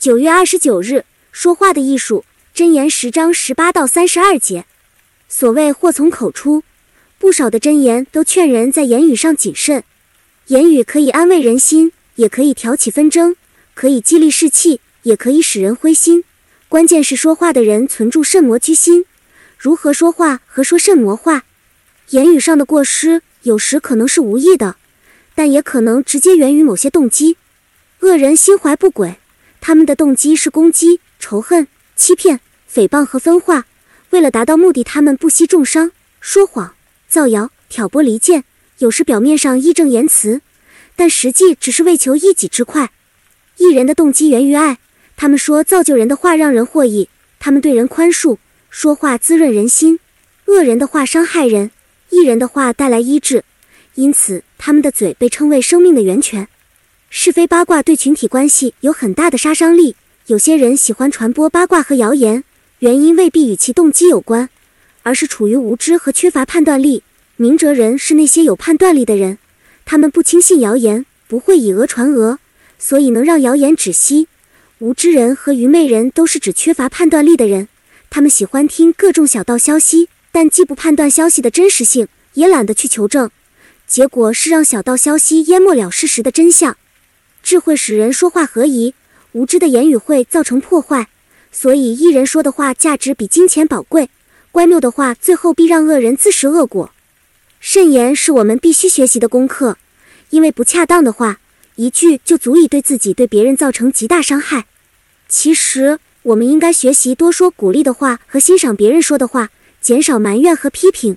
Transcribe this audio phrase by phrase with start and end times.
[0.00, 2.24] 九月二十九日，说话的艺术，
[2.56, 4.64] 箴言十章十八到三十二节。
[5.28, 6.64] 所谓祸从口出，
[7.18, 9.84] 不少的箴言都劝人在言语上谨慎。
[10.46, 13.36] 言语可以安慰人心，也可以挑起纷争，
[13.74, 16.24] 可以激励士气，也可以使人灰心。
[16.70, 19.04] 关键是说话的人存住慎魔居心。
[19.58, 21.44] 如何说话和说慎魔话？
[22.08, 24.76] 言语上的过失，有时可能是无意的，
[25.34, 27.36] 但也可能直接源于某些动机。
[28.00, 29.16] 恶人心怀不轨，
[29.60, 32.40] 他们的动机是攻击、仇恨、欺骗、
[32.72, 33.66] 诽谤和分化。
[34.10, 36.74] 为了达到目的，他们不惜重伤、说谎、
[37.08, 38.44] 造谣、挑拨离间。
[38.78, 40.40] 有时表面上义正言辞，
[40.96, 42.90] 但实际只是为求一己之快。
[43.58, 44.78] 异人的动机源于爱，
[45.16, 48.38] 他们说造就人的话让人获益，他们对人宽恕，
[48.70, 50.00] 说话滋润人心。
[50.46, 51.70] 恶人的话伤害人，
[52.08, 53.44] 异人的话带来医治，
[53.94, 56.48] 因此他们的嘴被称为生命的源泉。
[57.12, 59.96] 是非八卦对群体关系有很大的杀伤力。
[60.26, 62.44] 有些人喜欢传播八卦和谣言，
[62.78, 64.48] 原因未必与其动机有关，
[65.02, 67.02] 而是处于无知和缺乏判断力。
[67.34, 69.38] 明哲人是那些有判断力的人，
[69.84, 72.38] 他们不轻信谣言，不会以讹传讹，
[72.78, 74.28] 所以能让谣言止息。
[74.78, 77.66] 无知人和愚昧人都是指缺乏判断力的人，
[78.08, 83.32] 他们喜欢听各种小道消息，但既不判断消息的真实性，也懒得去求证，
[83.88, 86.76] 结果是让小道消息淹没了事实的真相。
[87.50, 88.94] 智慧使人说话合宜，
[89.32, 91.08] 无知的言语会造成破坏，
[91.50, 94.08] 所以一人说的话价值比金钱宝贵，
[94.52, 96.92] 乖谬的话最后必让恶人自食恶果。
[97.58, 99.78] 慎言是我们必须学习的功课，
[100.28, 101.40] 因为不恰当的话，
[101.74, 104.66] 一句就足以对自己、对别人造成极大伤害。
[105.28, 111.16] 其实，我们应该学习多说鼓励的话和欣赏别人说的话，减少埋怨和批评。